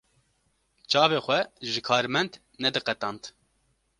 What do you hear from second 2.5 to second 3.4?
nediqetand.